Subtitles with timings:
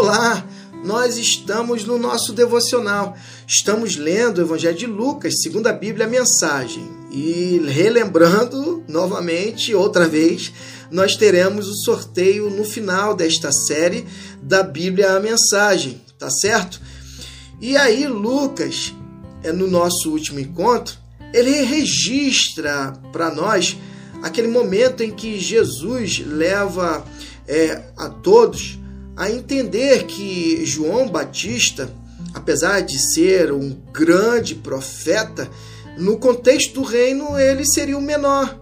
[0.00, 0.42] Olá,
[0.82, 3.14] nós estamos no nosso devocional.
[3.46, 6.90] Estamos lendo o Evangelho de Lucas, segundo a Bíblia, a mensagem.
[7.10, 10.54] E relembrando novamente, outra vez,
[10.90, 14.06] nós teremos o sorteio no final desta série
[14.40, 16.80] da Bíblia, a mensagem, tá certo?
[17.60, 18.94] E aí, Lucas,
[19.42, 20.96] é no nosso último encontro,
[21.34, 23.76] ele registra para nós
[24.22, 27.04] aquele momento em que Jesus leva
[27.46, 28.79] é, a todos
[29.20, 31.94] a entender que João Batista,
[32.32, 35.46] apesar de ser um grande profeta,
[35.98, 38.58] no contexto do reino ele seria o menor.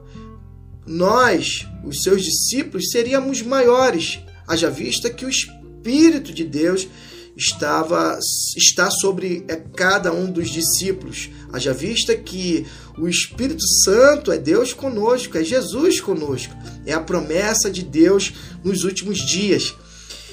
[0.85, 6.89] Nós, os seus discípulos, seríamos maiores, haja vista que o Espírito de Deus
[7.37, 8.19] estava
[8.57, 11.31] está sobre é, cada um dos discípulos.
[11.53, 12.67] Haja vista que
[12.99, 16.53] o Espírito Santo é Deus conosco, é Jesus conosco,
[16.85, 18.33] é a promessa de Deus
[18.65, 19.73] nos últimos dias.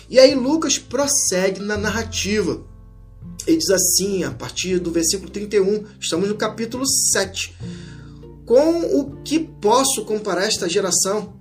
[0.09, 2.63] E aí Lucas prossegue na narrativa.
[3.47, 7.55] Ele diz assim, a partir do versículo 31, estamos no capítulo 7.
[8.45, 11.33] Com o que posso comparar esta geração?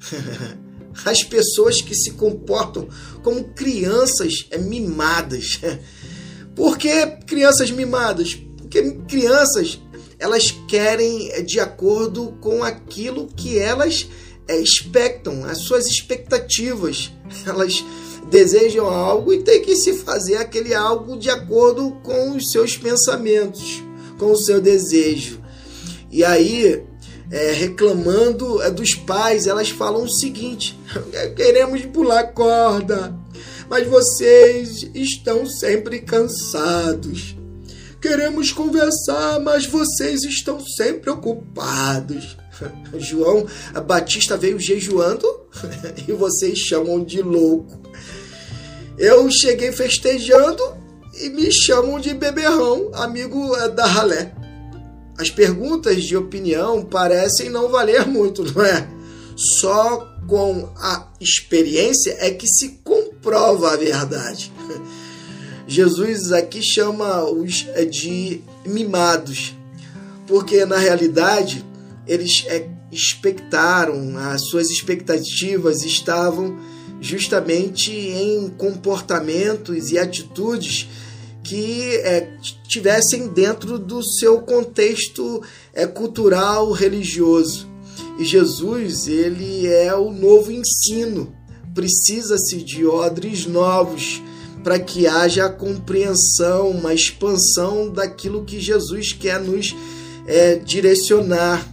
[1.04, 2.88] As pessoas que se comportam
[3.22, 5.60] como crianças mimadas.
[6.54, 8.34] Por que crianças mimadas?
[8.34, 9.80] Porque crianças
[10.22, 14.06] elas querem de acordo com aquilo que elas
[14.46, 17.10] é, expectam, as suas expectativas.
[17.44, 17.84] Elas
[18.30, 23.82] desejam algo e tem que se fazer aquele algo de acordo com os seus pensamentos,
[24.18, 25.40] com o seu desejo.
[26.10, 26.82] E aí,
[27.30, 30.78] é, reclamando é, dos pais, elas falam o seguinte:
[31.34, 33.14] queremos pular corda,
[33.68, 37.36] mas vocês estão sempre cansados.
[38.00, 42.36] Queremos conversar, mas vocês estão sempre ocupados.
[42.98, 43.46] João
[43.86, 45.41] Batista veio jejuando
[46.06, 47.80] e vocês chamam de louco.
[48.98, 50.62] Eu cheguei festejando
[51.20, 54.34] e me chamam de beberrão, amigo eh, da ralé.
[55.18, 58.88] As perguntas de opinião parecem não valer muito, não é?
[59.36, 64.52] Só com a experiência é que se comprova a verdade.
[65.66, 69.54] Jesus aqui chama os eh, de mimados,
[70.26, 71.64] porque na realidade
[72.06, 76.58] eles é, expectaram, as suas expectativas estavam
[77.00, 80.88] justamente em comportamentos e atitudes
[81.42, 82.36] que é,
[82.68, 85.42] tivessem dentro do seu contexto
[85.74, 87.68] é, cultural religioso.
[88.18, 91.34] E Jesus, ele é o novo ensino.
[91.74, 94.22] Precisa-se de odres novos
[94.62, 99.74] para que haja a compreensão, uma expansão daquilo que Jesus quer nos
[100.26, 101.71] é, direcionar.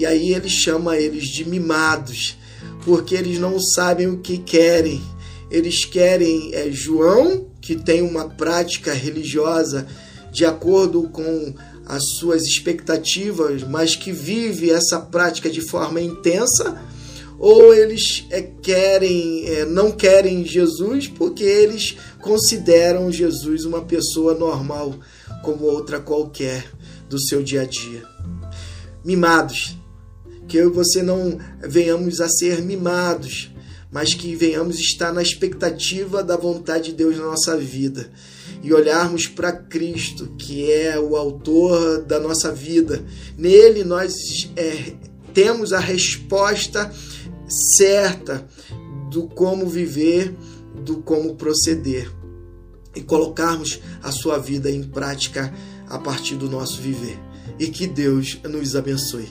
[0.00, 2.38] E aí ele chama eles de mimados
[2.86, 5.02] porque eles não sabem o que querem.
[5.50, 9.86] Eles querem é, João, que tem uma prática religiosa
[10.32, 11.52] de acordo com
[11.84, 16.80] as suas expectativas, mas que vive essa prática de forma intensa,
[17.38, 24.94] ou eles é, querem, é, não querem Jesus porque eles consideram Jesus uma pessoa normal,
[25.42, 26.64] como outra qualquer
[27.06, 28.02] do seu dia a dia.
[29.04, 29.79] Mimados,
[30.50, 33.52] que eu e você não venhamos a ser mimados,
[33.90, 38.10] mas que venhamos estar na expectativa da vontade de Deus na nossa vida
[38.60, 43.02] e olharmos para Cristo, que é o autor da nossa vida.
[43.38, 44.92] Nele nós é,
[45.32, 46.92] temos a resposta
[47.48, 48.44] certa
[49.08, 50.34] do como viver,
[50.84, 52.10] do como proceder
[52.94, 55.54] e colocarmos a sua vida em prática
[55.88, 57.18] a partir do nosso viver.
[57.56, 59.28] E que Deus nos abençoe.